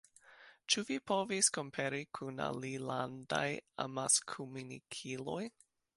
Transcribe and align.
Ĉu 0.73 0.83
vi 0.87 0.95
povis 1.11 1.49
kompari 1.57 2.01
kun 2.19 2.43
alilandaj 2.47 3.47
amaskomunikiloj? 3.87 5.41